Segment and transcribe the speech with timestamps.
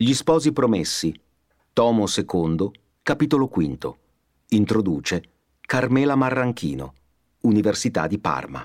[0.00, 1.12] Gli sposi promessi,
[1.72, 3.98] tomo secondo, capitolo quinto.
[4.50, 5.22] Introduce
[5.60, 6.94] Carmela Marranchino,
[7.40, 8.64] Università di Parma.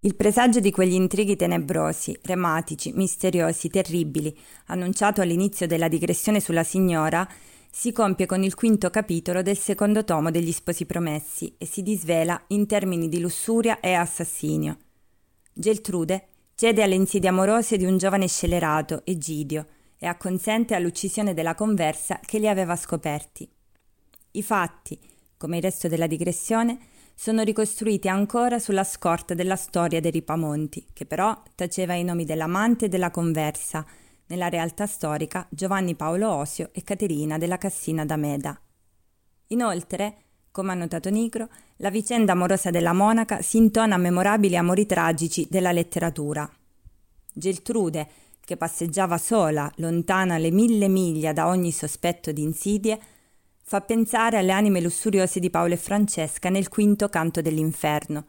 [0.00, 7.26] Il presagio di quegli intrighi tenebrosi, rematici, misteriosi, terribili, annunciato all'inizio della digressione sulla signora,
[7.70, 12.38] si compie con il quinto capitolo del secondo tomo degli Sposi Promessi e si disvela
[12.48, 14.76] in termini di lussuria e assassinio.
[15.50, 19.66] Geltrude cede alle insidie amorose di un giovane scellerato, Egidio,
[19.98, 23.48] e acconsente all'uccisione della conversa che li aveva scoperti.
[24.32, 24.98] I fatti,
[25.36, 26.78] come il resto della digressione,
[27.14, 32.86] sono ricostruiti ancora sulla scorta della storia dei Ripamonti, che però taceva i nomi dell'amante
[32.86, 33.86] e della conversa,
[34.26, 38.58] nella realtà storica Giovanni Paolo Osio e Caterina della Cassina d'Ameda.
[39.48, 40.16] Inoltre,
[40.52, 45.46] come ha notato Nigro, la vicenda amorosa della monaca si intona a memorabili amori tragici
[45.50, 46.48] della letteratura.
[47.32, 48.08] Geltrude,
[48.44, 53.00] che passeggiava sola, lontana le mille miglia da ogni sospetto di insidie,
[53.62, 58.26] fa pensare alle anime lussuriose di Paolo e Francesca nel quinto canto dell'inferno.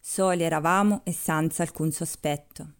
[0.00, 2.72] Soli eravamo e senza alcun sospetto.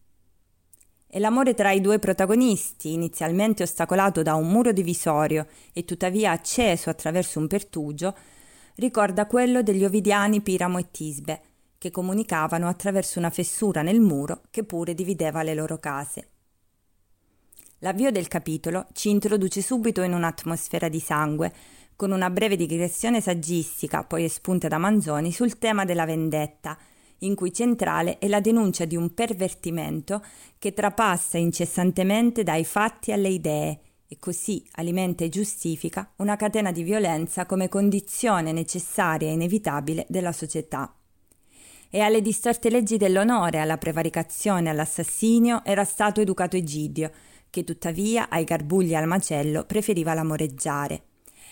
[1.06, 6.88] E l'amore tra i due protagonisti, inizialmente ostacolato da un muro divisorio e tuttavia acceso
[6.88, 8.14] attraverso un pertugio,
[8.78, 11.40] ricorda quello degli ovidiani Piramo e Tisbe,
[11.78, 16.28] che comunicavano attraverso una fessura nel muro che pure divideva le loro case.
[17.80, 21.52] L'avvio del capitolo ci introduce subito in un'atmosfera di sangue,
[21.94, 26.78] con una breve digressione saggistica, poi espunta da Manzoni, sul tema della vendetta,
[27.18, 30.24] in cui centrale è la denuncia di un pervertimento
[30.58, 36.82] che trapassa incessantemente dai fatti alle idee e così alimenta e giustifica una catena di
[36.82, 40.92] violenza come condizione necessaria e inevitabile della società.
[41.90, 47.10] E alle distorte leggi dell'onore, alla prevaricazione, all'assassinio era stato educato Egidio,
[47.50, 51.02] che tuttavia ai garbugli e al macello preferiva l'amoreggiare.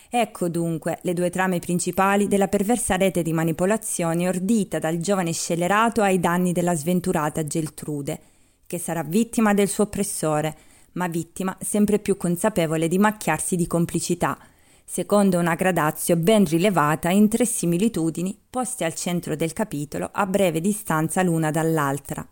[0.09, 6.01] Ecco dunque le due trame principali della perversa rete di manipolazioni ordita dal giovane scellerato
[6.01, 8.21] ai danni della sventurata Geltrude,
[8.67, 10.57] che sarà vittima del suo oppressore,
[10.97, 14.39] ma vittima sempre più consapevole di macchiarsi di complicità,
[14.85, 20.61] secondo una gradazio ben rilevata in tre similitudini poste al centro del capitolo a breve
[20.61, 22.27] distanza l'una dall'altra.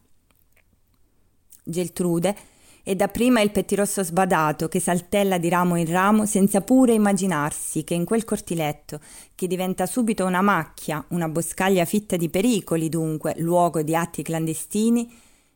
[1.63, 2.37] Geltrude
[2.85, 7.95] è dapprima il pettirosso sbadato che saltella di ramo in ramo senza pure immaginarsi che
[7.95, 9.01] in quel cortiletto,
[9.35, 15.11] che diventa subito una macchia, una boscaglia fitta di pericoli dunque, luogo di atti clandestini,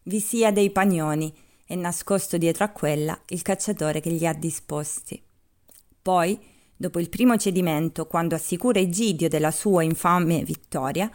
[0.04, 1.30] vi sia dei pagnoni,
[1.70, 5.22] e nascosto dietro a quella il cacciatore che li ha disposti.
[6.00, 6.40] Poi,
[6.74, 11.10] dopo il primo cedimento, quando assicura Egidio della sua infame vittoria,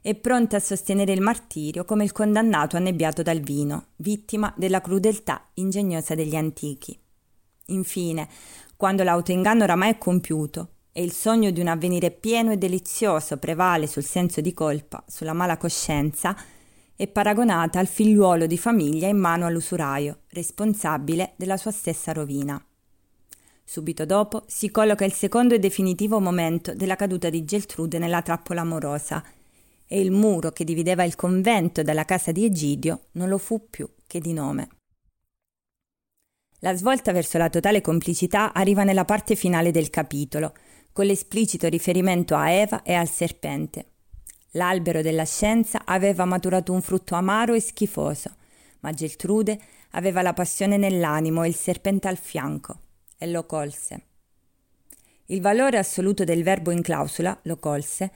[0.00, 5.50] è pronta a sostenere il martirio come il condannato annebbiato dal vino, vittima della crudeltà
[5.54, 6.98] ingegnosa degli antichi.
[7.66, 8.28] Infine,
[8.76, 13.86] quando l'autoinganno oramai è compiuto e il sogno di un avvenire pieno e delizioso prevale
[13.86, 16.36] sul senso di colpa, sulla mala coscienza,
[17.02, 22.64] è paragonata al figliuolo di famiglia in mano all'usuraio, responsabile della sua stessa rovina.
[23.64, 28.60] Subito dopo si colloca il secondo e definitivo momento della caduta di Geltrude nella trappola
[28.60, 29.20] amorosa
[29.84, 33.88] e il muro che divideva il convento dalla casa di Egidio non lo fu più
[34.06, 34.68] che di nome.
[36.60, 40.54] La svolta verso la totale complicità arriva nella parte finale del capitolo,
[40.92, 43.86] con l'esplicito riferimento a Eva e al serpente.
[44.52, 48.36] L'albero della scienza aveva maturato un frutto amaro e schifoso,
[48.80, 49.58] ma Geltrude
[49.92, 52.78] aveva la passione nell'animo e il serpente al fianco,
[53.16, 54.06] e lo colse.
[55.26, 58.10] Il valore assoluto del verbo in clausola, lo colse,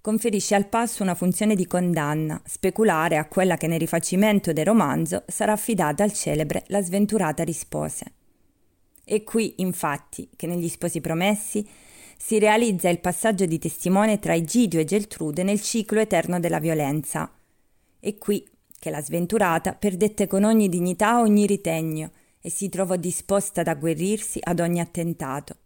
[0.00, 5.24] conferisce al passo una funzione di condanna, speculare a quella che nel rifacimento del romanzo
[5.26, 8.12] sarà affidata al celebre La sventurata rispose.
[9.04, 11.68] È qui, infatti, che negli sposi promessi
[12.24, 17.28] si realizza il passaggio di testimone tra Egidio e Geltrude nel ciclo eterno della violenza.
[17.98, 23.62] È qui che la sventurata perdette con ogni dignità ogni ritegno e si trovò disposta
[23.62, 25.56] ad agguerrirsi ad ogni attentato.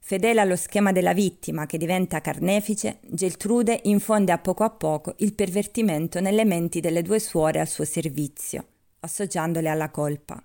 [0.00, 5.34] Fedele allo schema della vittima che diventa carnefice, Geltrude infonde a poco a poco il
[5.34, 8.66] pervertimento nelle menti delle due suore al suo servizio,
[9.00, 10.42] associandole alla colpa.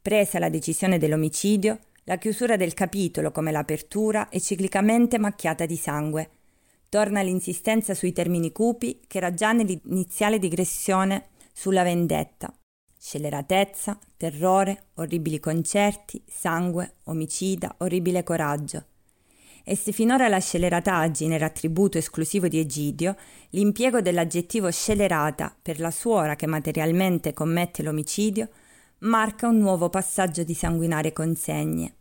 [0.00, 6.30] Presa la decisione dell'omicidio, la chiusura del capitolo, come l'apertura, è ciclicamente macchiata di sangue.
[6.88, 12.52] Torna l'insistenza sui termini cupi che era già nell'iniziale digressione sulla vendetta.
[12.98, 18.84] Scelleratezza, terrore, orribili concerti, sangue, omicida, orribile coraggio.
[19.64, 23.16] E se finora la scellerataggine era attributo esclusivo di Egidio,
[23.50, 28.48] l'impiego dell'aggettivo scellerata per la suora che materialmente commette l'omicidio
[29.02, 31.94] marca un nuovo passaggio di sanguinarie consegne.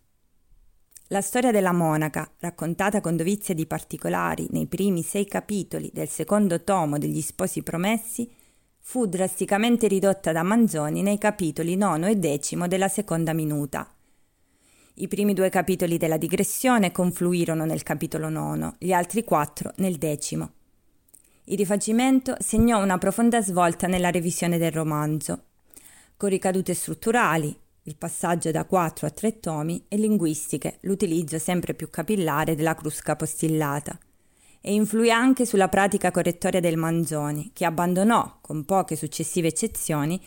[1.08, 6.64] La storia della monaca, raccontata con dovizia di particolari nei primi sei capitoli del secondo
[6.64, 8.32] tomo degli Sposi Promessi,
[8.80, 13.92] fu drasticamente ridotta da Manzoni nei capitoli nono e decimo della seconda minuta.
[14.96, 20.52] I primi due capitoli della digressione confluirono nel capitolo nono, gli altri quattro nel decimo.
[21.46, 25.46] Il rifacimento segnò una profonda svolta nella revisione del romanzo,
[26.22, 27.52] con ricadute strutturali,
[27.82, 33.16] il passaggio da quattro a tre tomi e linguistiche, l'utilizzo sempre più capillare della crusca
[33.16, 33.98] postillata.
[34.62, 40.22] E influì anche sulla pratica correttoria del Manzoni, che abbandonò, con poche successive eccezioni,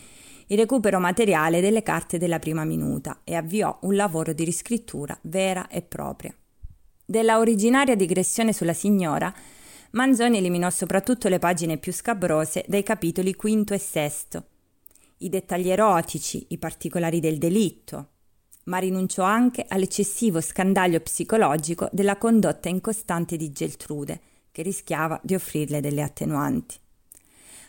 [0.47, 5.69] il recupero materiale delle carte della prima minuta e avviò un lavoro di riscrittura vera
[5.69, 6.35] e propria.
[7.05, 9.33] Della originaria digressione sulla signora,
[9.91, 14.47] Manzoni eliminò soprattutto le pagine più scabrose dei capitoli quinto e sesto,
[15.17, 18.09] i dettagli erotici, i particolari del delitto,
[18.65, 24.21] ma rinunciò anche all'eccessivo scandaglio psicologico della condotta incostante di Geltrude,
[24.51, 26.75] che rischiava di offrirle delle attenuanti.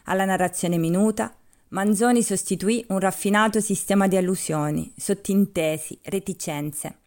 [0.04, 1.34] Alla narrazione minuta,
[1.68, 6.98] Manzoni sostituì un raffinato sistema di allusioni, sottintesi, reticenze.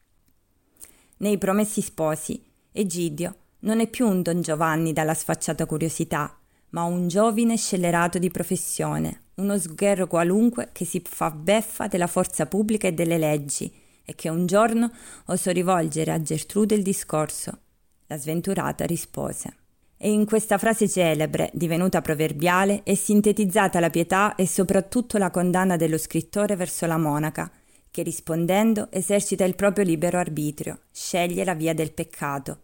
[1.18, 6.38] Nei Promessi Sposi, Egidio non è più un Don Giovanni dalla sfacciata curiosità,
[6.72, 12.46] ma un giovine scellerato di professione, uno sgherro qualunque che si fa beffa della forza
[12.46, 13.72] pubblica e delle leggi
[14.04, 14.92] e che un giorno
[15.26, 17.60] osò rivolgere a Gertrude il discorso.
[18.08, 19.56] La sventurata rispose.
[19.96, 25.76] E in questa frase celebre, divenuta proverbiale, è sintetizzata la pietà e soprattutto la condanna
[25.76, 27.52] dello scrittore verso la monaca,
[27.92, 32.62] che rispondendo esercita il proprio libero arbitrio, sceglie la via del peccato.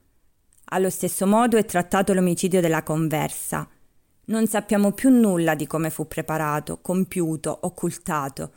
[0.70, 3.68] Allo stesso modo è trattato l'omicidio della conversa,
[4.26, 8.52] non sappiamo più nulla di come fu preparato, compiuto, occultato.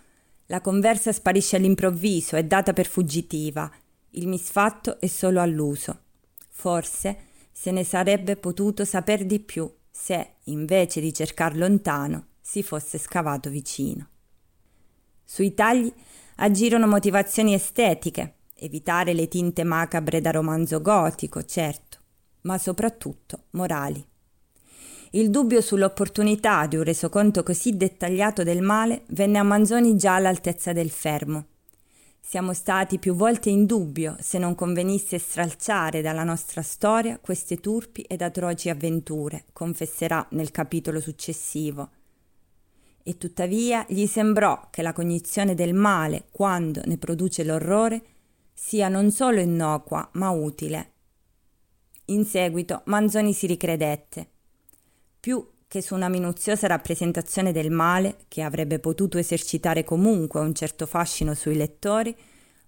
[0.47, 3.71] La conversa sparisce all'improvviso, è data per fuggitiva.
[4.11, 6.01] Il misfatto è solo alluso.
[6.49, 12.99] Forse se ne sarebbe potuto saper di più se, invece di cercar lontano, si fosse
[12.99, 14.09] scavato vicino.
[15.25, 15.93] Sui tagli
[16.37, 21.99] agirono motivazioni estetiche, evitare le tinte macabre da romanzo gotico, certo,
[22.43, 24.07] ma soprattutto morali.
[25.13, 30.75] Il dubbio sull'opportunità di un resoconto così dettagliato del male venne a Manzoni già all'altezza
[30.75, 31.47] del fermo.
[32.21, 38.03] Siamo stati più volte in dubbio se non convenisse stralciare dalla nostra storia queste turpi
[38.03, 41.89] ed atroci avventure, confesserà nel capitolo successivo.
[43.03, 48.03] E tuttavia gli sembrò che la cognizione del male, quando ne produce l'orrore,
[48.53, 50.93] sia non solo innocua, ma utile.
[52.07, 54.33] In seguito Manzoni si ricredette
[55.21, 60.87] più che su una minuziosa rappresentazione del male, che avrebbe potuto esercitare comunque un certo
[60.87, 62.17] fascino sui lettori,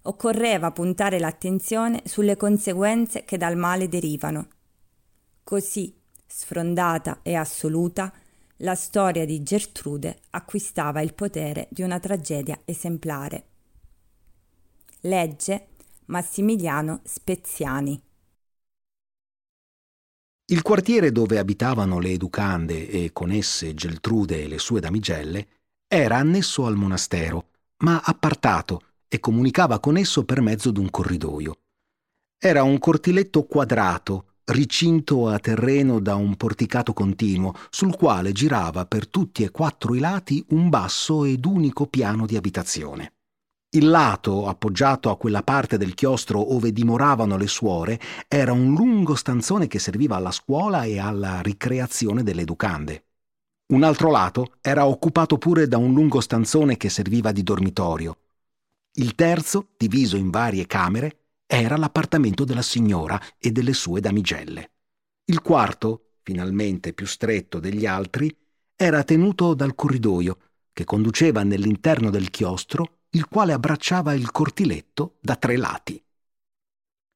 [0.03, 4.47] occorreva puntare l'attenzione sulle conseguenze che dal male derivano.
[5.43, 8.13] Così, sfrondata e assoluta,
[8.57, 13.45] la storia di Gertrude acquistava il potere di una tragedia esemplare.
[15.01, 15.67] Legge
[16.05, 17.99] Massimiliano Speziani
[20.51, 25.47] il quartiere dove abitavano le educande e con esse Geltrude e le sue damigelle
[25.87, 27.51] era annesso al monastero,
[27.83, 31.57] ma appartato e comunicava con esso per mezzo d'un corridoio.
[32.37, 39.07] Era un cortiletto quadrato, ricinto a terreno da un porticato continuo, sul quale girava per
[39.07, 43.13] tutti e quattro i lati un basso ed unico piano di abitazione.
[43.73, 49.15] Il lato, appoggiato a quella parte del chiostro ove dimoravano le suore, era un lungo
[49.15, 53.05] stanzone che serviva alla scuola e alla ricreazione delle educande.
[53.67, 58.17] Un altro lato era occupato pure da un lungo stanzone che serviva di dormitorio.
[58.95, 64.71] Il terzo, diviso in varie camere, era l'appartamento della signora e delle sue damigelle.
[65.23, 68.35] Il quarto, finalmente più stretto degli altri,
[68.75, 70.37] era tenuto dal corridoio,
[70.73, 76.01] che conduceva nell'interno del chiostro il quale abbracciava il cortiletto da tre lati.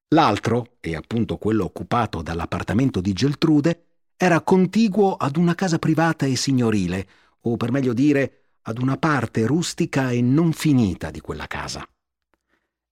[0.09, 3.85] L'altro, e appunto quello occupato dall'appartamento di Geltrude,
[4.17, 7.07] era contiguo ad una casa privata e signorile,
[7.41, 11.87] o per meglio dire ad una parte rustica e non finita di quella casa.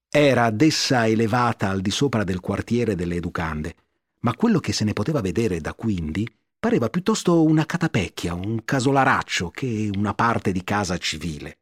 [0.10, 3.76] Era dessa elevata al di sopra del quartiere delle educande,
[4.20, 6.28] ma quello che se ne poteva vedere da quindi
[6.60, 11.58] pareva piuttosto una catapecchia, un casolaraccio che una parte di casa civile.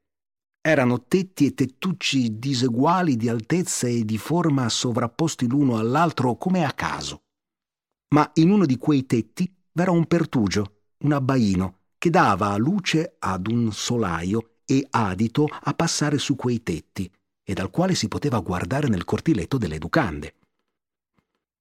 [0.64, 6.72] Erano tetti e tettucci diseguali di altezza e di forma sovrapposti l'uno all'altro come a
[6.72, 7.24] caso.
[8.14, 13.48] Ma in uno di quei tetti v'era un pertugio, un abbaino, che dava luce ad
[13.48, 17.12] un solaio e adito a passare su quei tetti
[17.44, 20.36] e dal quale si poteva guardare nel cortiletto delle educande.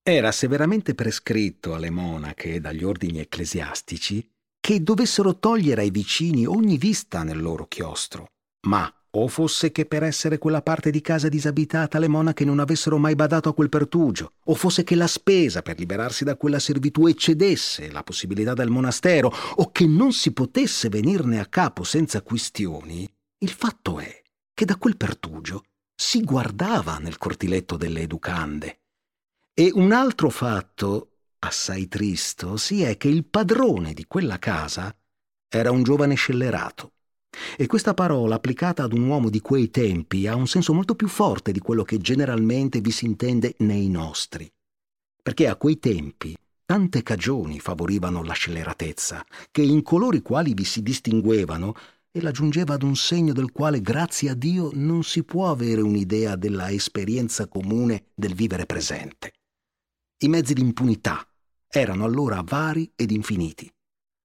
[0.03, 4.29] Era severamente prescritto alle monache dagli ordini ecclesiastici
[4.61, 10.05] che dovessero togliere ai vicini ogni vista nel loro chiostro, ma o fosse che per
[10.05, 14.35] essere quella parte di casa disabitata le monache non avessero mai badato a quel pertugio,
[14.45, 19.33] o fosse che la spesa per liberarsi da quella servitù eccedesse la possibilità del monastero,
[19.57, 24.23] o che non si potesse venirne a capo senza quistioni, il fatto è
[24.55, 25.65] che da quel pertugio
[25.95, 28.83] si guardava nel cortiletto delle educande.
[29.53, 34.95] E un altro fatto, assai tristo, si è che il padrone di quella casa
[35.49, 36.93] era un giovane scellerato
[37.57, 41.09] e questa parola applicata ad un uomo di quei tempi ha un senso molto più
[41.09, 44.51] forte di quello che generalmente vi si intende nei nostri.
[45.23, 50.65] Perché a quei tempi tante cagioni favorivano la scelleratezza, che in coloro i quali vi
[50.65, 51.75] si distinguevano
[52.13, 55.81] e la giungeva ad un segno del quale, grazie a Dio, non si può avere
[55.81, 59.33] un'idea della esperienza comune del vivere presente.
[60.19, 61.27] I mezzi di impunità
[61.69, 63.73] erano allora vari ed infiniti.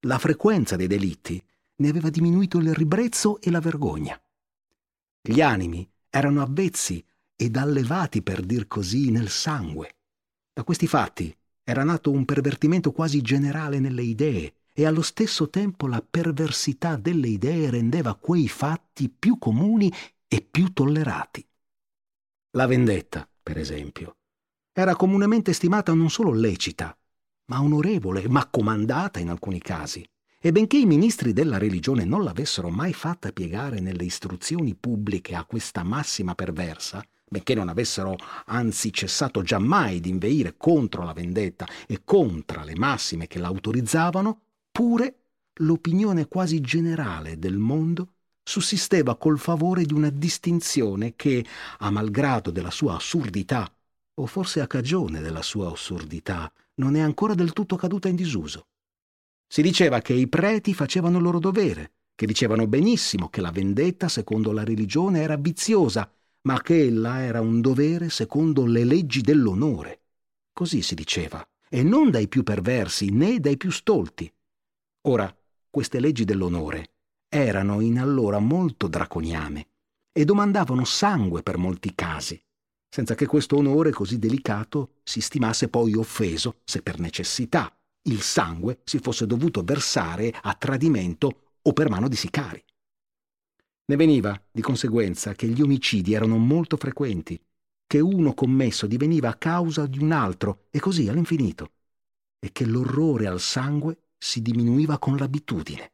[0.01, 1.41] La frequenza dei delitti
[1.77, 4.19] ne aveva diminuito il ribrezzo e la vergogna.
[5.21, 7.03] Gli animi erano avvezzi
[7.35, 9.97] ed allevati, per dir così, nel sangue.
[10.53, 15.87] Da questi fatti era nato un pervertimento quasi generale nelle idee e allo stesso tempo
[15.87, 19.91] la perversità delle idee rendeva quei fatti più comuni
[20.27, 21.45] e più tollerati.
[22.51, 24.17] La vendetta, per esempio,
[24.71, 26.97] era comunemente stimata non solo lecita,
[27.45, 30.07] ma onorevole, ma comandata in alcuni casi.
[30.45, 35.43] E benché i ministri della religione non l'avessero mai fatta piegare nelle istruzioni pubbliche a
[35.43, 42.01] questa massima perversa, benché non avessero anzi cessato giammai di inveire contro la vendetta e
[42.05, 45.15] contro le massime che l'autorizzavano, pure
[45.61, 48.09] l'opinione quasi generale del mondo
[48.43, 51.43] sussisteva col favore di una distinzione che,
[51.79, 53.67] a malgrado della sua assurdità,
[54.13, 58.67] o forse a cagione della sua assurdità, non è ancora del tutto caduta in disuso.
[59.47, 64.07] Si diceva che i preti facevano il loro dovere, che dicevano benissimo che la vendetta
[64.07, 66.11] secondo la religione era viziosa,
[66.41, 70.01] ma che ella era un dovere secondo le leggi dell'onore.
[70.53, 74.31] Così si diceva, e non dai più perversi né dai più stolti.
[75.07, 75.33] Ora,
[75.69, 76.91] queste leggi dell'onore
[77.27, 79.67] erano in allora molto draconiane
[80.11, 82.41] e domandavano sangue per molti casi,
[82.87, 87.75] senza che questo onore così delicato si stimasse poi offeso se per necessità
[88.07, 92.63] il sangue si fosse dovuto versare a tradimento o per mano di sicari.
[93.87, 97.39] Ne veniva, di conseguenza, che gli omicidi erano molto frequenti,
[97.87, 101.71] che uno commesso diveniva a causa di un altro e così all'infinito,
[102.39, 105.93] e che l'orrore al sangue si diminuiva con l'abitudine,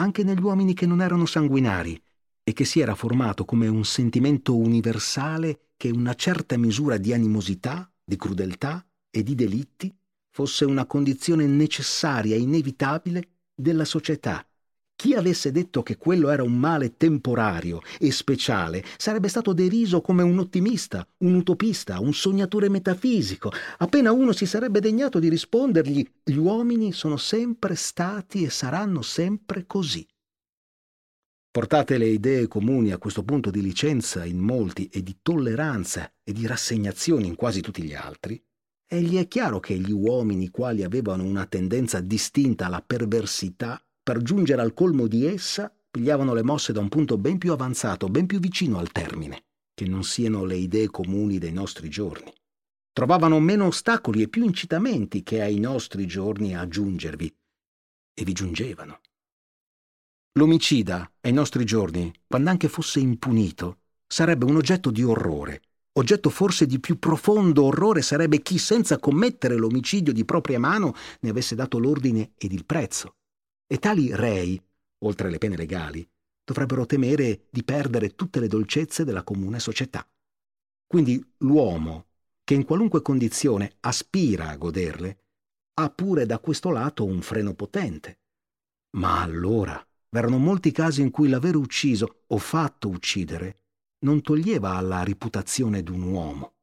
[0.00, 2.00] anche negli uomini che non erano sanguinari,
[2.42, 7.92] e che si era formato come un sentimento universale che una certa misura di animosità,
[8.02, 9.94] di crudeltà e di delitti
[10.30, 14.44] fosse una condizione necessaria inevitabile della società.
[15.00, 20.22] Chi avesse detto che quello era un male temporario e speciale sarebbe stato deriso come
[20.22, 23.50] un ottimista, un utopista, un sognatore metafisico.
[23.78, 29.64] Appena uno si sarebbe degnato di rispondergli gli uomini sono sempre stati e saranno sempre
[29.66, 30.06] così.
[31.50, 36.32] Portate le idee comuni a questo punto di licenza in molti e di tolleranza e
[36.32, 38.40] di rassegnazione in quasi tutti gli altri,
[38.92, 44.20] e gli è chiaro che gli uomini quali avevano una tendenza distinta alla perversità, per
[44.20, 48.26] giungere al colmo di essa, pigliavano le mosse da un punto ben più avanzato, ben
[48.26, 49.44] più vicino al termine,
[49.74, 52.32] che non siano le idee comuni dei nostri giorni.
[52.92, 57.32] Trovavano meno ostacoli e più incitamenti che ai nostri giorni a giungervi,
[58.12, 59.02] e vi giungevano.
[60.32, 65.62] L'omicida, ai nostri giorni, quando anche fosse impunito, sarebbe un oggetto di orrore,
[65.94, 71.30] Oggetto forse di più profondo orrore sarebbe chi, senza commettere l'omicidio di propria mano, ne
[71.30, 73.16] avesse dato l'ordine ed il prezzo.
[73.66, 74.60] E tali rei,
[74.98, 76.08] oltre le pene legali,
[76.44, 80.08] dovrebbero temere di perdere tutte le dolcezze della comune società.
[80.86, 82.06] Quindi l'uomo,
[82.44, 85.24] che in qualunque condizione aspira a goderle,
[85.74, 88.20] ha pure da questo lato un freno potente.
[88.96, 93.59] Ma allora v'erano molti casi in cui l'aver ucciso o fatto uccidere
[94.00, 96.54] non toglieva alla reputazione d'un uomo.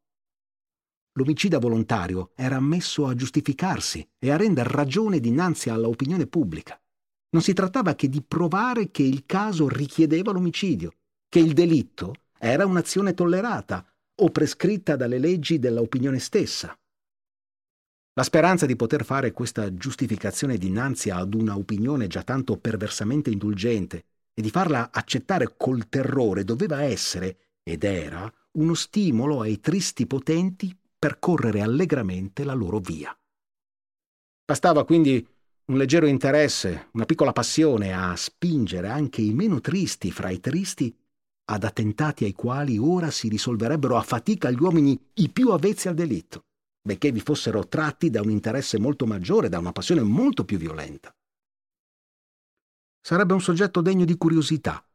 [1.13, 6.79] L'omicida volontario era ammesso a giustificarsi e a render ragione dinanzi alla opinione pubblica.
[7.29, 10.93] Non si trattava che di provare che il caso richiedeva l'omicidio,
[11.27, 13.85] che il delitto era un'azione tollerata
[14.19, 16.77] o prescritta dalle leggi dell'opinione stessa.
[18.13, 24.05] La speranza di poter fare questa giustificazione dinanzi ad una opinione già tanto perversamente indulgente
[24.37, 30.77] e di farla accettare col terrore doveva essere, ed era, uno stimolo ai tristi potenti
[30.99, 33.17] per correre allegramente la loro via.
[34.45, 35.27] Bastava quindi
[35.65, 40.95] un leggero interesse, una piccola passione a spingere anche i meno tristi fra i tristi
[41.45, 45.95] ad attentati ai quali ora si risolverebbero a fatica gli uomini i più avvezzi al
[45.95, 46.43] delitto,
[46.79, 51.11] benché vi fossero tratti da un interesse molto maggiore, da una passione molto più violenta.
[53.07, 54.85] Sarebbe un soggetto degno di curiosità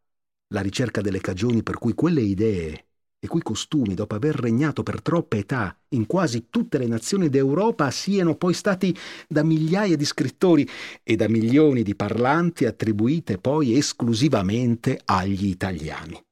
[0.49, 2.85] la ricerca delle cagioni per cui quelle idee
[3.19, 7.91] e cui costumi, dopo aver regnato per troppe età in quasi tutte le nazioni d'Europa,
[7.91, 8.95] siano poi stati
[9.27, 10.69] da migliaia di scrittori
[11.03, 16.23] e da milioni di parlanti attribuite poi esclusivamente agli italiani.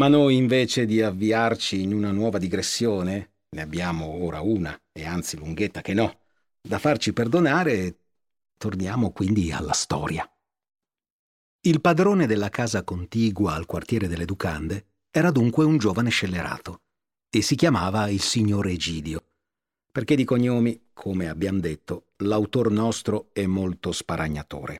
[0.00, 5.36] Ma noi invece di avviarci in una nuova digressione, ne abbiamo ora una, e anzi
[5.36, 6.18] lunghetta che no,
[6.60, 8.05] da farci perdonare,
[8.58, 10.28] Torniamo quindi alla storia.
[11.60, 16.82] Il padrone della casa contigua al quartiere delle Ducande era dunque un giovane scellerato
[17.28, 19.24] e si chiamava il signor Egidio,
[19.92, 24.78] perché di cognomi, come abbiamo detto, l'autor nostro è molto sparagnatore.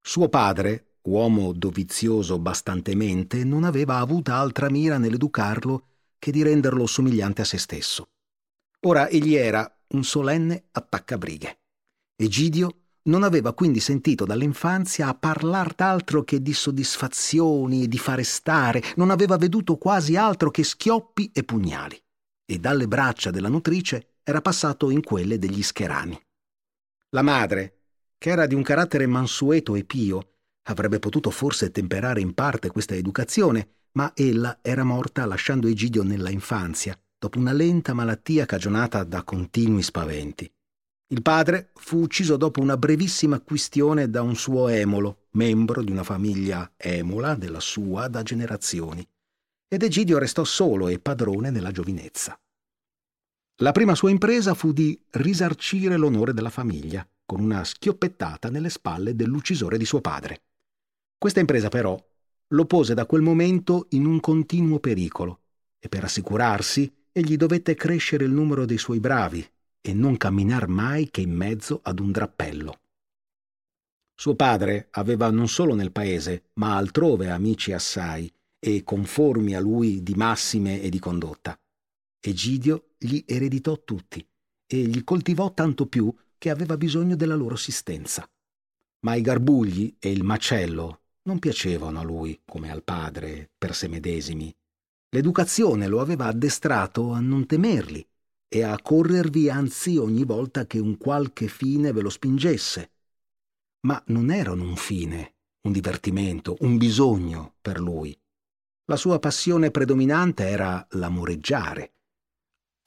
[0.00, 5.86] Suo padre, uomo dovizioso bastantemente, non aveva avuta altra mira nell'educarlo
[6.18, 8.08] che di renderlo somigliante a se stesso.
[8.86, 11.58] Ora egli era un solenne attaccabrighe.
[12.16, 18.22] Egidio non aveva quindi sentito dall'infanzia a parlar d'altro che di soddisfazioni e di fare
[18.22, 22.00] stare, non aveva veduto quasi altro che schioppi e pugnali,
[22.44, 26.20] e dalle braccia della nutrice era passato in quelle degli scherani.
[27.10, 27.78] La madre,
[28.18, 30.34] che era di un carattere mansueto e pio,
[30.68, 36.30] avrebbe potuto forse temperare in parte questa educazione, ma ella era morta lasciando Egidio nella
[36.30, 40.50] infanzia, dopo una lenta malattia cagionata da continui spaventi.
[41.12, 46.04] Il padre fu ucciso dopo una brevissima quistione da un suo emolo, membro di una
[46.04, 49.06] famiglia emola della sua da generazioni,
[49.68, 52.40] ed Egidio restò solo e padrone nella giovinezza.
[53.56, 59.14] La prima sua impresa fu di risarcire l'onore della famiglia, con una schioppettata nelle spalle
[59.14, 60.44] dell'uccisore di suo padre.
[61.18, 61.94] Questa impresa, però,
[62.48, 65.40] lo pose da quel momento in un continuo pericolo,
[65.78, 69.46] e per assicurarsi egli dovette crescere il numero dei suoi bravi,
[69.82, 72.80] e non camminar mai che in mezzo ad un drappello.
[74.14, 80.04] Suo padre aveva non solo nel paese, ma altrove amici assai, e conformi a lui
[80.04, 81.58] di massime e di condotta.
[82.20, 84.24] Egidio gli ereditò tutti
[84.64, 88.24] e gli coltivò tanto più che aveva bisogno della loro assistenza.
[89.00, 93.88] Ma i garbugli e il macello non piacevano a lui come al padre per se
[93.88, 94.54] medesimi.
[95.08, 98.06] L'educazione lo aveva addestrato a non temerli
[98.54, 102.90] e a corrervi anzi ogni volta che un qualche fine ve lo spingesse.
[103.86, 108.14] Ma non erano un fine, un divertimento, un bisogno per lui.
[108.90, 111.94] La sua passione predominante era l'amoreggiare.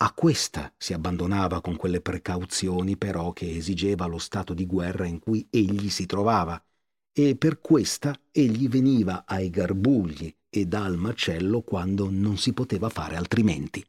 [0.03, 5.17] A questa si abbandonava con quelle precauzioni però che esigeva lo stato di guerra in
[5.17, 6.63] cui egli si trovava,
[7.11, 13.15] e per questa egli veniva ai garbugli e dal macello quando non si poteva fare
[13.15, 13.83] altrimenti.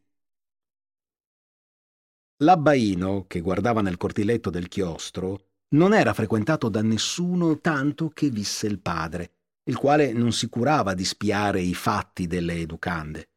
[2.41, 8.67] L'abbaino, che guardava nel cortiletto del chiostro, non era frequentato da nessuno tanto che visse
[8.67, 9.31] il padre,
[9.65, 13.31] il quale non si curava di spiare i fatti delle educande.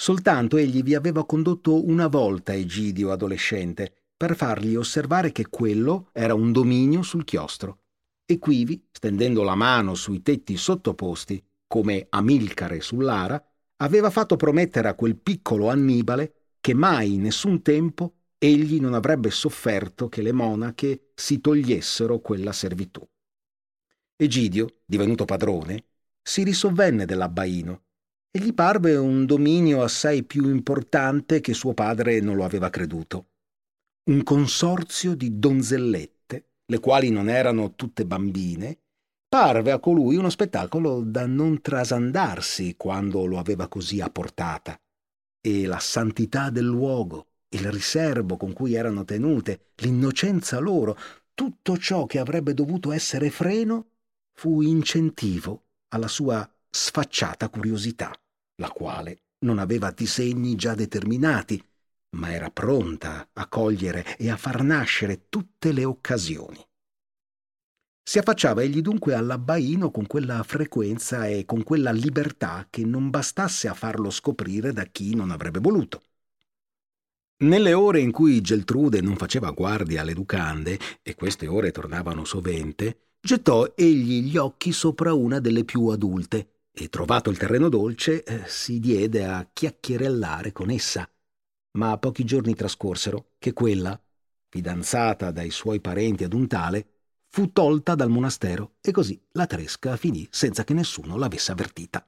[0.00, 6.34] Soltanto egli vi aveva condotto una volta Egidio adolescente per fargli osservare che quello era
[6.34, 7.80] un dominio sul chiostro,
[8.24, 13.44] e quivi, stendendo la mano sui tetti sottoposti, come Amilcare sull'ara,
[13.78, 16.37] aveva fatto promettere a quel piccolo Annibale
[16.68, 22.52] che mai in nessun tempo egli non avrebbe sofferto che le monache si togliessero quella
[22.52, 23.00] servitù.
[24.14, 25.86] Egidio, divenuto padrone,
[26.20, 27.84] si risovvenne dell'abbaino
[28.30, 33.28] e gli parve un dominio assai più importante che suo padre non lo aveva creduto.
[34.10, 38.78] Un consorzio di donzellette, le quali non erano tutte bambine,
[39.26, 44.78] parve a colui uno spettacolo da non trasandarsi quando lo aveva così a portata
[45.48, 50.98] e la santità del luogo, il riservo con cui erano tenute, l'innocenza loro,
[51.32, 53.86] tutto ciò che avrebbe dovuto essere freno,
[54.34, 58.12] fu incentivo alla sua sfacciata curiosità,
[58.56, 61.64] la quale non aveva disegni già determinati,
[62.10, 66.62] ma era pronta a cogliere e a far nascere tutte le occasioni.
[68.08, 73.68] Si affacciava egli dunque all'abbaino con quella frequenza e con quella libertà che non bastasse
[73.68, 76.02] a farlo scoprire da chi non avrebbe voluto.
[77.44, 83.08] Nelle ore in cui Geltrude non faceva guardia alle educande, e queste ore tornavano sovente,
[83.20, 88.44] gettò egli gli occhi sopra una delle più adulte e, trovato il terreno dolce, eh,
[88.46, 91.06] si diede a chiacchierellare con essa.
[91.72, 94.00] Ma pochi giorni trascorsero che quella,
[94.48, 96.86] fidanzata dai suoi parenti ad un tale,
[97.28, 102.06] fu tolta dal monastero e così la tresca finì senza che nessuno l'avesse avvertita.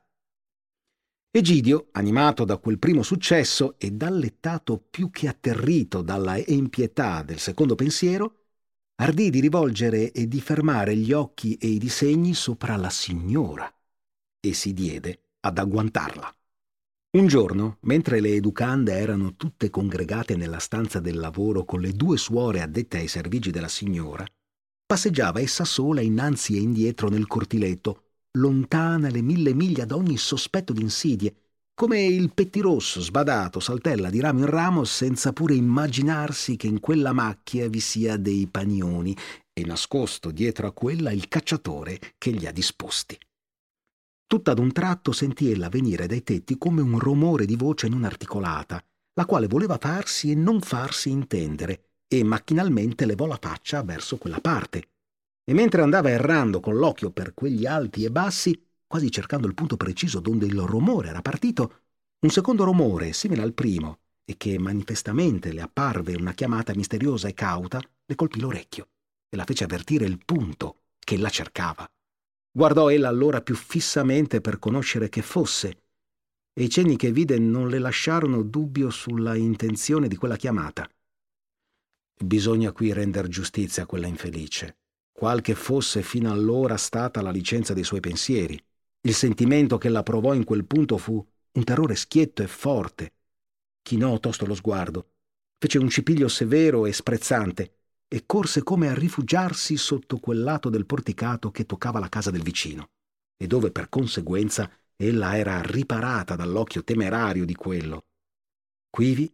[1.33, 7.77] Egidio, animato da quel primo successo e dallettato più che atterrito dalla empietà del secondo
[7.77, 8.47] pensiero,
[8.97, 13.73] ardì di rivolgere e di fermare gli occhi e i disegni sopra la signora
[14.41, 16.35] e si diede ad agguantarla.
[17.13, 22.17] Un giorno, mentre le educande erano tutte congregate nella stanza del lavoro con le due
[22.17, 24.25] suore addette ai servigi della signora,
[24.91, 28.07] passeggiava essa sola innanzi e indietro nel cortiletto,
[28.39, 31.33] lontana le mille miglia da ogni sospetto di insidie,
[31.75, 37.13] come il pettirosso sbadato saltella di ramo in ramo senza pure immaginarsi che in quella
[37.13, 39.17] macchia vi sia dei panioni
[39.53, 43.17] e nascosto dietro a quella il cacciatore che li ha disposti.
[44.27, 48.03] Tutta ad un tratto sentì ella venire dai tetti come un rumore di voce non
[48.03, 54.17] articolata, la quale voleva farsi e non farsi intendere, e macchinalmente levò la faccia verso
[54.19, 54.89] quella parte.
[55.45, 59.77] E mentre andava errando con l'occhio per quegli alti e bassi, quasi cercando il punto
[59.77, 61.83] preciso donde il rumore era partito,
[62.19, 67.35] un secondo rumore, simile al primo, e che manifestamente le apparve una chiamata misteriosa e
[67.35, 68.89] cauta, le colpì l'orecchio
[69.29, 71.89] e la fece avvertire il punto che ella cercava.
[72.51, 75.83] Guardò ella allora più fissamente per conoscere che fosse,
[76.53, 80.91] e i cenni che vide non le lasciarono dubbio sulla intenzione di quella chiamata.
[82.23, 84.77] Bisogna qui render giustizia a quella infelice,
[85.11, 88.63] qual che fosse fino allora stata la licenza dei suoi pensieri.
[89.01, 93.15] Il sentimento che la provò in quel punto fu un terrore schietto e forte.
[93.81, 95.13] Chinò tosto lo sguardo,
[95.59, 100.85] fece un cipiglio severo e sprezzante, e corse come a rifugiarsi sotto quel lato del
[100.85, 102.91] porticato che toccava la casa del vicino,
[103.39, 108.05] e dove per conseguenza ella era riparata dall'occhio temerario di quello.
[108.91, 109.33] Quivi,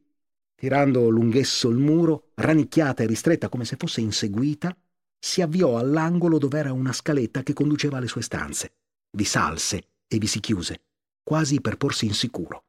[0.57, 4.77] tirando lunghesso il muro, rannicchiata e ristretta come se fosse inseguita,
[5.19, 8.73] si avviò all'angolo dov'era una scaletta che conduceva alle sue stanze.
[9.11, 10.83] Vi salse e vi si chiuse,
[11.23, 12.65] quasi per porsi insicuro.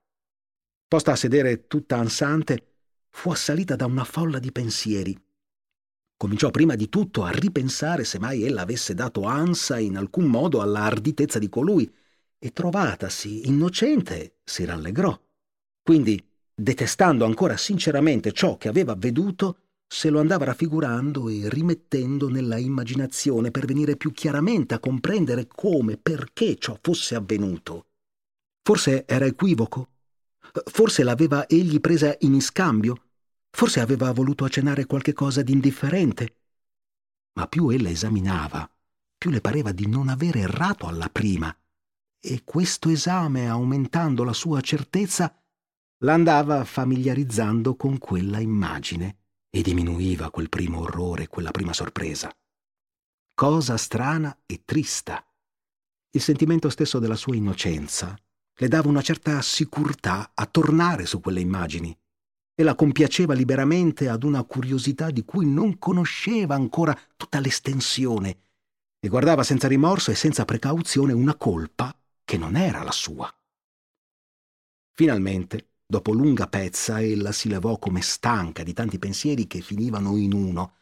[0.88, 2.76] Posta a sedere tutta ansante,
[3.10, 5.20] fu assalita da una folla di pensieri
[6.18, 10.62] Cominciò prima di tutto a ripensare se mai ella avesse dato ansa in alcun modo
[10.62, 11.94] alla arditezza di colui,
[12.40, 15.16] e trovatasi innocente si rallegrò.
[15.84, 16.20] Quindi,
[16.60, 23.52] detestando ancora sinceramente ciò che aveva veduto, se lo andava raffigurando e rimettendo nella immaginazione
[23.52, 27.86] per venire più chiaramente a comprendere come, perché ciò fosse avvenuto.
[28.64, 29.90] Forse era equivoco?
[30.66, 33.04] Forse l'aveva egli presa in iscambio?
[33.52, 36.36] Forse aveva voluto accennare qualche cosa di indifferente.
[37.34, 38.70] Ma più ella esaminava,
[39.16, 41.56] più le pareva di non avere errato alla prima,
[42.20, 45.34] e questo esame, aumentando la sua certezza,
[46.00, 49.18] l'andava familiarizzando con quella immagine
[49.50, 52.32] e diminuiva quel primo orrore, quella prima sorpresa.
[53.34, 55.26] Cosa strana e trista.
[56.12, 58.16] Il sentimento stesso della sua innocenza
[58.60, 61.96] le dava una certa sicurtà a tornare su quelle immagini
[62.60, 68.42] e la compiaceva liberamente ad una curiosità di cui non conosceva ancora tutta l'estensione
[69.00, 73.32] e guardava senza rimorso e senza precauzione una colpa che non era la sua.
[74.94, 80.34] Finalmente, dopo lunga pezza, ella si levò come stanca di tanti pensieri che finivano in
[80.34, 80.74] uno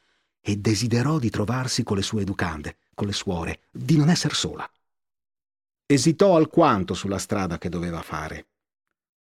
[0.41, 4.69] e desiderò di trovarsi con le sue educande, con le suore, di non esser sola.
[5.85, 8.47] Esitò alquanto sulla strada che doveva fare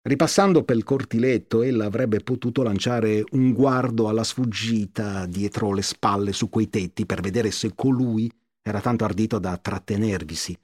[0.02, 6.48] Ripassando pel cortiletto, ella avrebbe potuto lanciare un guardo alla sfuggita dietro le spalle su
[6.48, 8.30] quei tetti per vedere se colui
[8.62, 10.58] era tanto ardito da trattenervisi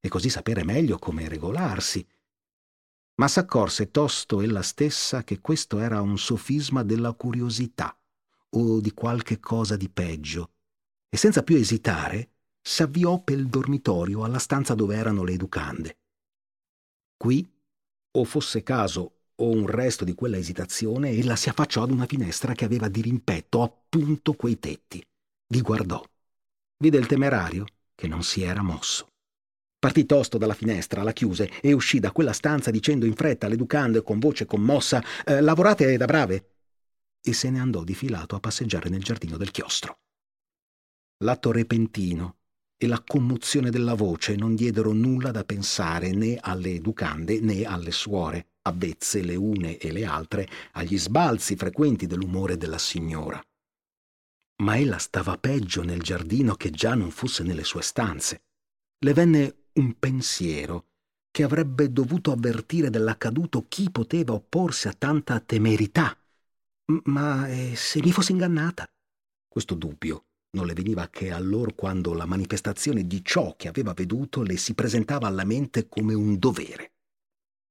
[0.00, 2.06] e così sapere meglio come regolarsi.
[3.18, 7.96] Ma s'accorse tosto ella stessa che questo era un sofisma della curiosità
[8.50, 10.52] o di qualche cosa di peggio
[11.08, 15.98] e senza più esitare s'avviò pel dormitorio alla stanza dove erano le educande.
[17.16, 17.50] Qui
[18.12, 22.54] o fosse caso o un resto di quella esitazione, ella si affacciò ad una finestra
[22.54, 25.04] che aveva di rimpetto appunto quei tetti.
[25.46, 26.02] Vi guardò.
[26.76, 29.06] Vide il temerario che non si era mosso.
[29.78, 34.02] Partì tosto dalla finestra, la chiuse e uscì da quella stanza dicendo in fretta all'educande
[34.02, 36.50] con voce commossa eh, Lavorate da brave!
[37.22, 40.00] E se ne andò difilato a passeggiare nel giardino del chiostro.
[41.18, 42.38] L'atto repentino
[42.76, 47.92] e la commozione della voce non diedero nulla da pensare né alle educande né alle
[47.92, 53.40] suore, avvezze le une e le altre agli sbalzi frequenti dell'umore della signora.
[54.62, 58.42] Ma ella stava peggio nel giardino che già non fosse nelle sue stanze.
[59.04, 60.86] Le venne un pensiero
[61.30, 66.16] che avrebbe dovuto avvertire dell'accaduto chi poteva opporsi a tanta temerità.
[67.04, 68.86] Ma eh, se mi fosse ingannata?
[69.46, 74.42] Questo dubbio non le veniva che allora quando la manifestazione di ciò che aveva veduto
[74.42, 76.92] le si presentava alla mente come un dovere.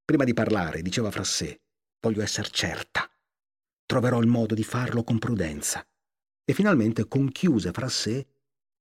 [0.06, 1.60] Prima di parlare diceva fra sé,
[2.00, 3.10] voglio essere certa.
[3.86, 5.86] Troverò il modo di farlo con prudenza.
[6.46, 8.26] E finalmente conchiuse fra sé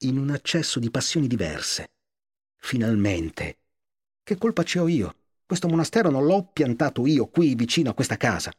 [0.01, 1.96] in un accesso di passioni diverse.
[2.59, 3.59] Finalmente
[4.27, 5.14] che colpa ci ho io?
[5.47, 8.53] Questo monastero non l'ho piantato io qui vicino a questa casa.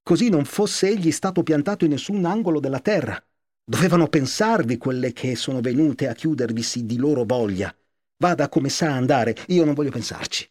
[0.00, 3.20] Così non fosse egli stato piantato in nessun angolo della terra.
[3.64, 7.74] Dovevano pensarvi quelle che sono venute a chiudervisi di loro voglia.
[8.18, 10.48] Vada come sa andare, io non voglio pensarci.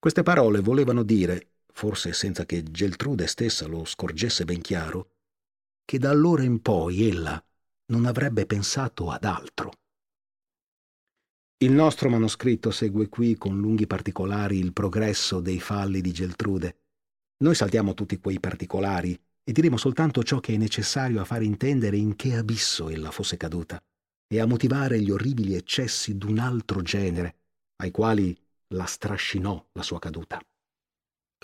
[0.00, 5.12] Queste parole volevano dire, forse senza che Geltrude stessa lo scorgesse ben chiaro,
[5.84, 7.40] che da allora in poi ella
[7.92, 9.70] non avrebbe pensato ad altro.
[11.62, 16.76] Il nostro manoscritto segue qui con lunghi particolari il progresso dei falli di Geltrude.
[17.44, 21.96] Noi saltiamo tutti quei particolari e diremo soltanto ciò che è necessario a far intendere
[21.96, 23.80] in che abisso ella fosse caduta
[24.26, 27.36] e a motivare gli orribili eccessi d'un altro genere,
[27.76, 28.36] ai quali
[28.74, 30.40] la strascinò la sua caduta.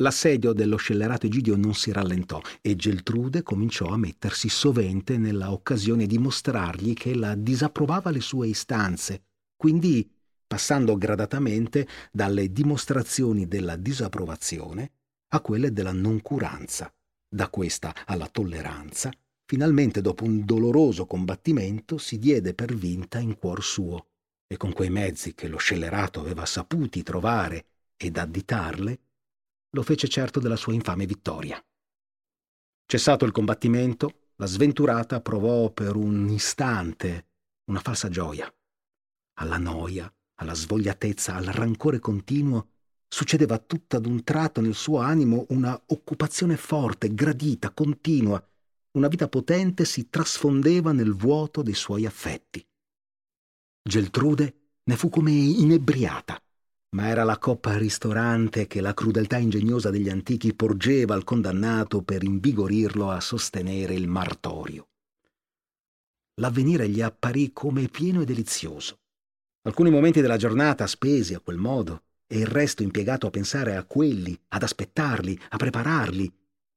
[0.01, 6.07] L'assedio dello scellerato Egidio non si rallentò e Geltrude cominciò a mettersi sovente nella occasione
[6.07, 9.23] di mostrargli che ella disapprovava le sue istanze
[9.59, 10.09] quindi
[10.47, 14.93] passando gradatamente dalle dimostrazioni della disapprovazione
[15.33, 16.91] a quelle della noncuranza,
[17.29, 19.11] da questa alla tolleranza,
[19.45, 24.07] finalmente dopo un doloroso combattimento si diede per vinta in cuor suo
[24.47, 27.67] e con quei mezzi che lo scellerato aveva saputi trovare
[27.97, 29.01] ed additarle,
[29.71, 31.63] lo fece certo della sua infame vittoria.
[32.87, 37.27] Cessato il combattimento, la sventurata provò per un istante
[37.65, 38.51] una falsa gioia
[39.39, 42.69] alla noia, alla svogliatezza, al rancore continuo,
[43.09, 48.43] succedeva tutta d'un tratto nel suo animo una occupazione forte, gradita, continua.
[48.93, 52.65] Una vita potente si trasfondeva nel vuoto dei suoi affetti.
[53.83, 56.41] Geltrude ne fu come inebriata,
[56.91, 62.23] ma era la coppa ristorante che la crudeltà ingegnosa degli antichi porgeva al condannato per
[62.23, 64.89] invigorirlo a sostenere il martorio.
[66.41, 69.01] L'avvenire gli apparì come pieno e delizioso.
[69.63, 73.85] Alcuni momenti della giornata spesi a quel modo e il resto impiegato a pensare a
[73.85, 76.33] quelli, ad aspettarli, a prepararli,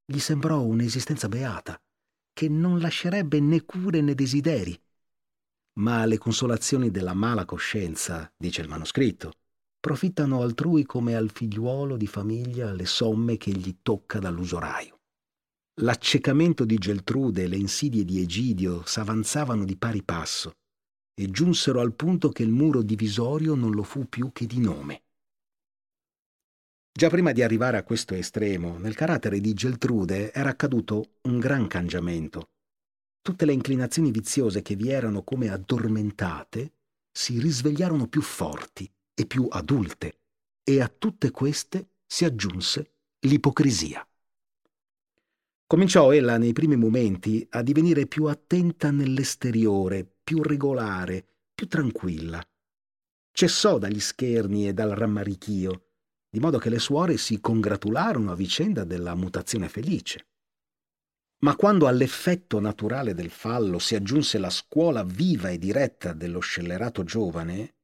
[0.06, 1.80] gli sembrò un'esistenza beata,
[2.34, 4.78] che non lascerebbe né cure né desideri.
[5.74, 9.34] Ma le consolazioni della mala coscienza, dice il manoscritto,
[9.80, 15.00] profittano altrui come al figliuolo di famiglia le somme che gli tocca dall'usuraio.
[15.82, 20.56] L'accecamento di Geltrude e le insidie di Egidio s'avanzavano di pari passo
[21.24, 25.04] e giunsero al punto che il muro divisorio non lo fu più che di nome.
[26.92, 31.68] Già prima di arrivare a questo estremo, nel carattere di Geltrude era accaduto un gran
[31.68, 32.50] cangiamento.
[33.22, 36.74] Tutte le inclinazioni viziose che vi erano come addormentate
[37.12, 40.20] si risvegliarono più forti e più adulte,
[40.64, 44.06] e a tutte queste si aggiunse l'ipocrisia.
[45.68, 52.44] Cominciò ella nei primi momenti a divenire più attenta nell'esteriore, più regolare, più tranquilla.
[53.32, 55.88] Cessò dagli scherni e dal rammarichio,
[56.30, 60.28] di modo che le suore si congratularono a vicenda della mutazione felice.
[61.44, 67.04] Ma quando all'effetto naturale del fallo si aggiunse la scuola viva e diretta dello scellerato
[67.04, 67.76] giovane,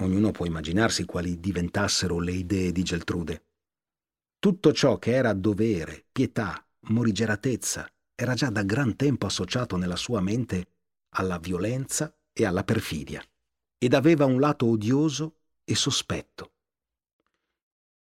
[0.00, 3.44] ognuno può immaginarsi quali diventassero le idee di Geltrude.
[4.38, 10.20] Tutto ciò che era dovere, pietà, morigeratezza, era già da gran tempo associato nella sua
[10.20, 10.71] mente
[11.14, 13.22] alla violenza e alla perfidia,
[13.78, 16.52] ed aveva un lato odioso e sospetto.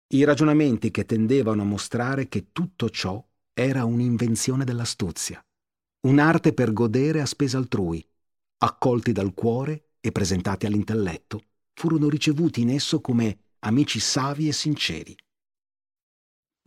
[0.08, 5.43] I ragionamenti che tendevano a mostrare che tutto ciò era un'invenzione dell'astuzia,
[6.02, 8.06] un'arte per godere a spesa altrui,
[8.60, 11.43] accolti dal cuore e presentati all'intelletto,
[11.74, 15.15] furono ricevuti in esso come amici savi e sinceri.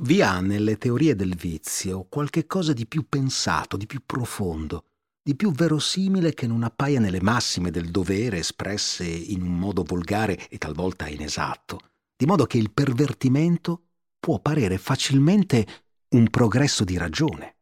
[0.02, 4.89] Vi ha nelle teorie del vizio qualche cosa di più pensato, di più profondo,
[5.22, 10.48] di più verosimile che non appaia nelle massime del dovere espresse in un modo volgare
[10.48, 11.80] e talvolta inesatto,
[12.16, 13.82] di modo che il pervertimento
[14.18, 15.66] può parere facilmente
[16.10, 17.56] un progresso di ragione.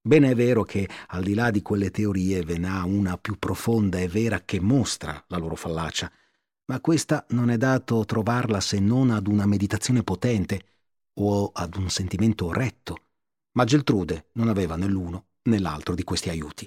[0.00, 3.98] Bene è vero che, al di là di quelle teorie, ve n'ha una più profonda
[3.98, 6.10] e vera che mostra la loro fallacia,
[6.66, 10.62] ma questa non è dato trovarla se non ad una meditazione potente
[11.20, 12.96] o ad un sentimento retto.
[13.52, 16.66] Ma Geltrude non aveva né l'uno né l'altro di questi aiuti.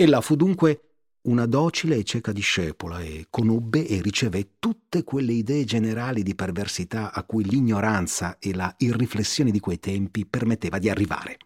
[0.00, 0.82] Ella fu dunque
[1.22, 7.12] una docile e cieca discepola e conobbe e riceve tutte quelle idee generali di perversità
[7.12, 11.38] a cui l'ignoranza e la irriflessione di quei tempi permetteva di arrivare.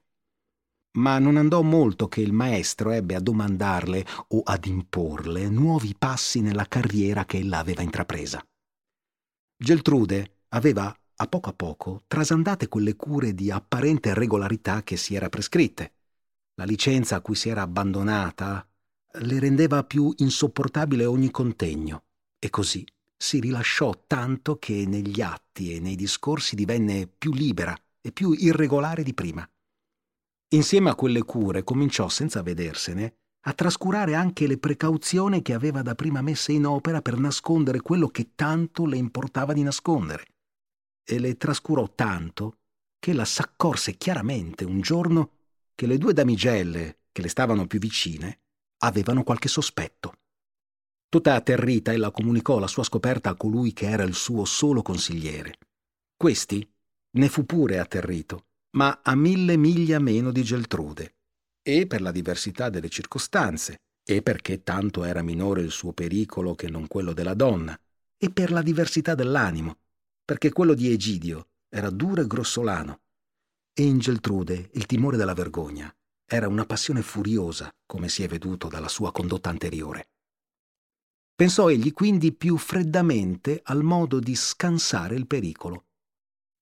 [0.98, 6.42] Ma non andò molto che il maestro ebbe a domandarle o ad imporle nuovi passi
[6.42, 8.46] nella carriera che ella aveva intrapresa.
[9.56, 15.30] Geltrude aveva a poco a poco trasandate quelle cure di apparente regolarità che si era
[15.30, 15.94] prescritte.
[16.62, 18.64] La licenza a cui si era abbandonata
[19.14, 22.04] le rendeva più insopportabile ogni contegno
[22.38, 28.12] e così si rilasciò tanto che negli atti e nei discorsi divenne più libera e
[28.12, 29.44] più irregolare di prima.
[30.50, 35.96] Insieme a quelle cure cominciò, senza vedersene, a trascurare anche le precauzioni che aveva da
[35.96, 40.26] prima messe in opera per nascondere quello che tanto le importava di nascondere.
[41.02, 42.58] E le trascurò tanto
[43.00, 45.30] che ella s'accorse chiaramente un giorno
[45.74, 48.40] che le due damigelle, che le stavano più vicine,
[48.78, 50.14] avevano qualche sospetto.
[51.08, 55.58] Tutta atterrita, ella comunicò la sua scoperta a colui che era il suo solo consigliere.
[56.16, 56.66] Questi
[57.14, 61.16] ne fu pure atterrito, ma a mille miglia meno di Geltrude,
[61.62, 66.68] e per la diversità delle circostanze, e perché tanto era minore il suo pericolo che
[66.68, 67.78] non quello della donna,
[68.16, 69.78] e per la diversità dell'animo,
[70.24, 73.01] perché quello di Egidio era duro e grossolano,
[73.74, 75.94] e in Geltrude il timore della vergogna
[76.26, 80.08] era una passione furiosa, come si è veduto dalla sua condotta anteriore.
[81.34, 85.86] Pensò egli quindi più freddamente al modo di scansare il pericolo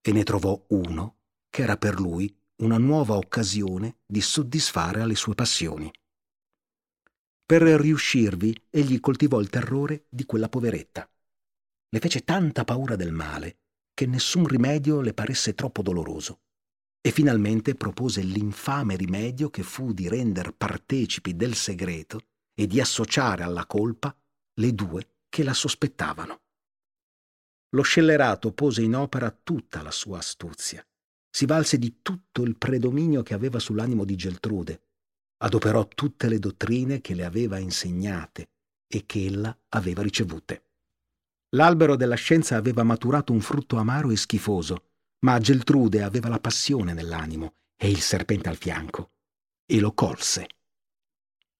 [0.00, 1.16] e ne trovò uno
[1.48, 5.90] che era per lui una nuova occasione di soddisfare alle sue passioni.
[7.44, 11.08] Per riuscirvi, egli coltivò il terrore di quella poveretta.
[11.88, 13.58] Le fece tanta paura del male
[13.92, 16.42] che nessun rimedio le paresse troppo doloroso
[17.00, 22.20] e finalmente propose l'infame rimedio che fu di render partecipi del segreto
[22.54, 24.14] e di associare alla colpa
[24.60, 26.40] le due che la sospettavano.
[27.70, 30.84] Lo scellerato pose in opera tutta la sua astuzia,
[31.30, 34.82] si valse di tutto il predominio che aveva sull'animo di Geltrude,
[35.38, 38.50] adoperò tutte le dottrine che le aveva insegnate
[38.86, 40.64] e che ella aveva ricevute.
[41.50, 44.89] L'albero della scienza aveva maturato un frutto amaro e schifoso,
[45.20, 49.12] ma Geltrude aveva la passione nell'animo e il serpente al fianco,
[49.66, 50.46] e lo colse.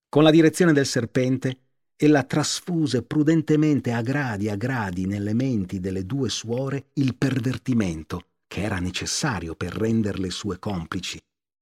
[0.09, 1.61] Con la direzione del serpente,
[1.97, 8.63] ella trasfuse prudentemente a gradi a gradi nelle menti delle due suore il pervertimento che
[8.63, 11.21] era necessario per renderle sue complici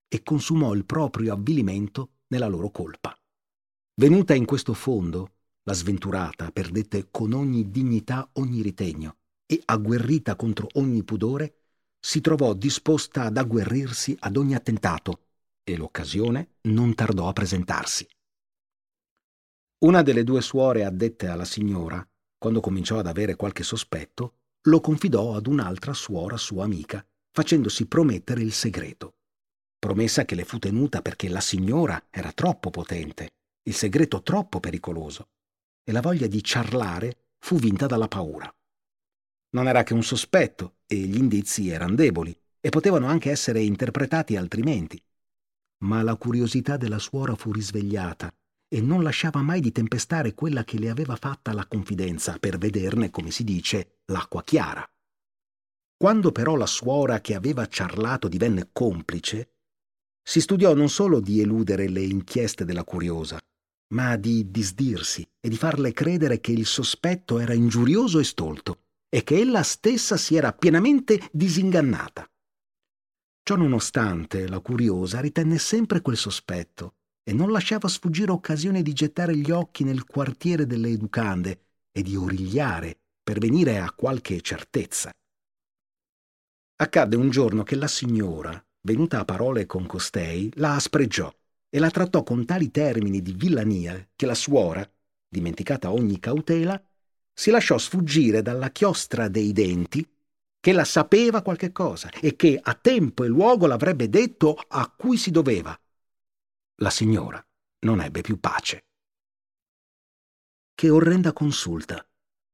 [0.09, 3.15] e consumò il proprio avvilimento nella loro colpa.
[3.97, 5.33] Venuta in questo fondo,
[5.65, 11.58] la sventurata perdette con ogni dignità ogni ritegno e, agguerrita contro ogni pudore,
[11.99, 15.27] si trovò disposta ad agguerrirsi ad ogni attentato
[15.63, 18.09] e l'occasione non tardò a presentarsi.
[19.81, 22.07] Una delle due suore addette alla signora,
[22.37, 28.43] quando cominciò ad avere qualche sospetto, lo confidò ad un'altra suora sua amica, facendosi promettere
[28.43, 29.15] il segreto.
[29.79, 33.31] Promessa che le fu tenuta perché la signora era troppo potente,
[33.63, 35.29] il segreto troppo pericoloso,
[35.85, 38.53] e la voglia di ciarlare fu vinta dalla paura.
[39.51, 44.37] Non era che un sospetto e gli indizi erano deboli e potevano anche essere interpretati
[44.37, 45.03] altrimenti.
[45.85, 48.31] Ma la curiosità della suora fu risvegliata
[48.69, 53.11] e non lasciava mai di tempestare quella che le aveva fatta la confidenza per vederne,
[53.11, 54.87] come si dice, l'acqua chiara.
[55.97, 59.55] Quando però la suora che aveva ciarlato divenne complice,
[60.23, 63.39] si studiò non solo di eludere le inchieste della curiosa,
[63.95, 69.25] ma di disdirsi e di farle credere che il sospetto era ingiurioso e stolto e
[69.25, 72.27] che ella stessa si era pienamente disingannata.
[73.43, 79.37] Ciò nonostante, la curiosa ritenne sempre quel sospetto e non lasciava sfuggire occasione di gettare
[79.37, 85.11] gli occhi nel quartiere delle educande e di origliare per venire a qualche certezza.
[86.77, 91.31] Accadde un giorno che la signora, venuta a parole con costei, la aspregiò
[91.69, 94.89] e la trattò con tali termini di villania che la suora,
[95.29, 96.83] dimenticata ogni cautela,
[97.39, 100.05] si lasciò sfuggire dalla chiostra dei denti
[100.59, 105.17] che la sapeva qualche cosa e che a tempo e luogo l'avrebbe detto a cui
[105.17, 105.79] si doveva.
[106.81, 107.41] La signora
[107.85, 108.87] non ebbe più pace.
[110.75, 112.05] Che orrenda consulta!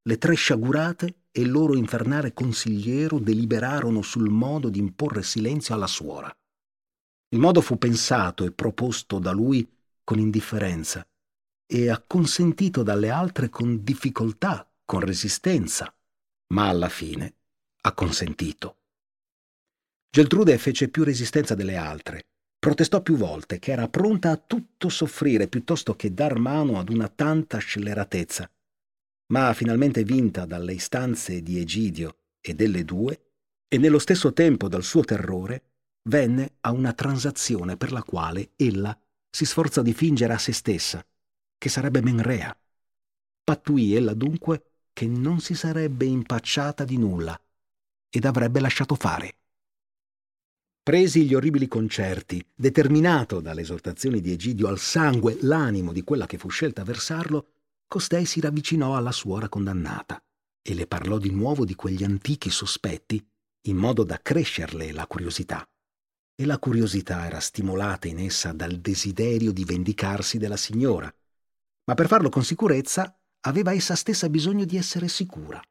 [0.02, 5.86] Le tre sciagurate e il loro infernale consigliero deliberarono sul modo di imporre silenzio alla
[5.86, 6.30] suora.
[7.30, 9.66] Il modo fu pensato e proposto da lui
[10.04, 11.02] con indifferenza
[11.66, 15.94] e acconsentito dalle altre con difficoltà con resistenza,
[16.48, 17.34] ma alla fine
[17.82, 18.78] ha consentito.
[20.10, 22.26] Geltrude fece più resistenza delle altre,
[22.64, 27.08] Protestò più volte che era pronta a tutto soffrire piuttosto che dar mano ad una
[27.08, 28.50] tanta scelleratezza.
[29.32, 33.32] Ma finalmente vinta dalle istanze di Egidio e delle due,
[33.68, 35.72] e nello stesso tempo dal suo terrore,
[36.08, 41.06] venne a una transazione per la quale ella si sforzò di fingere a se stessa
[41.58, 42.58] che sarebbe Menrea.
[43.44, 47.38] Pattuì ella dunque che non si sarebbe impacciata di nulla
[48.08, 49.36] ed avrebbe lasciato fare.
[50.84, 56.38] Presi gli orribili concerti, determinato dalle esortazioni di Egidio al sangue l'animo di quella che
[56.38, 57.48] fu scelta a versarlo,
[57.86, 60.22] costei si ravvicinò alla suora condannata
[60.62, 63.22] e le parlò di nuovo di quegli antichi sospetti,
[63.62, 65.66] in modo da crescerle la curiosità.
[66.36, 71.12] E la curiosità era stimolata in essa dal desiderio di vendicarsi della signora,
[71.86, 75.62] ma per farlo con sicurezza aveva essa stessa bisogno di essere sicura.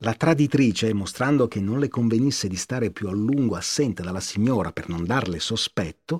[0.00, 4.72] La traditrice, mostrando che non le convenisse di stare più a lungo assente dalla signora
[4.72, 6.18] per non darle sospetto,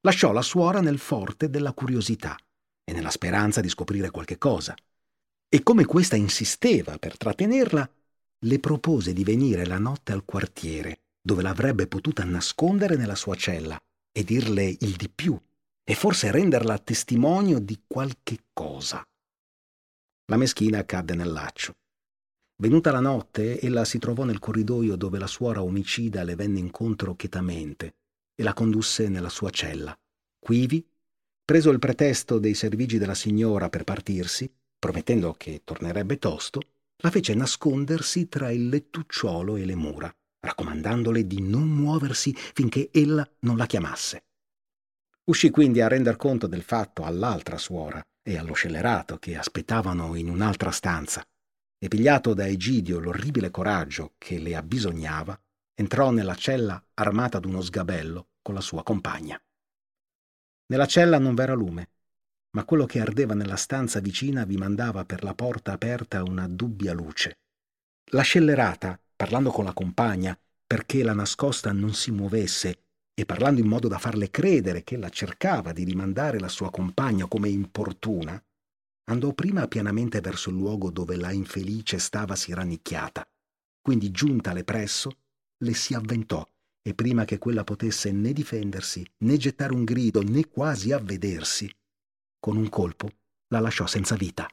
[0.00, 2.36] lasciò la suora nel forte della curiosità
[2.82, 4.74] e nella speranza di scoprire qualche cosa.
[5.48, 7.90] E come questa insisteva per trattenerla,
[8.44, 13.78] le propose di venire la notte al quartiere, dove l'avrebbe potuta nascondere nella sua cella
[14.10, 15.38] e dirle il di più,
[15.84, 19.04] e forse renderla testimonio di qualche cosa.
[20.30, 21.72] La meschina cadde nel laccio.
[22.62, 27.16] Venuta la notte, ella si trovò nel corridoio dove la suora omicida le venne incontro
[27.16, 27.96] chetamente
[28.36, 29.92] e la condusse nella sua cella.
[30.38, 30.88] Quivi,
[31.44, 36.60] preso il pretesto dei servigi della signora per partirsi, promettendo che tornerebbe tosto,
[36.98, 43.28] la fece nascondersi tra il lettucciolo e le mura, raccomandandole di non muoversi finché ella
[43.40, 44.22] non la chiamasse.
[45.24, 50.28] Uscì quindi a render conto del fatto all'altra suora e allo scellerato che aspettavano in
[50.28, 51.26] un'altra stanza
[51.78, 55.38] e pigliato da Egidio l'orribile coraggio che le abbisognava,
[55.74, 59.40] entrò nella cella armata d'uno sgabello con la sua compagna.
[60.66, 61.88] Nella cella non v'era lume,
[62.50, 66.92] ma quello che ardeva nella stanza vicina vi mandava per la porta aperta una dubbia
[66.92, 67.38] luce.
[68.12, 72.84] La scellerata, parlando con la compagna, perché la nascosta non si muovesse,
[73.20, 77.26] e parlando in modo da farle credere che la cercava di rimandare la sua compagna
[77.26, 78.42] come importuna,
[79.10, 83.28] andò prima pianamente verso il luogo dove la infelice stavasi rannicchiata.
[83.82, 85.10] Quindi, giuntale presso,
[85.58, 86.42] le si avventò
[86.80, 91.70] e prima che quella potesse né difendersi, né gettare un grido, né quasi avvedersi,
[92.38, 93.10] con un colpo
[93.48, 94.48] la lasciò senza vita.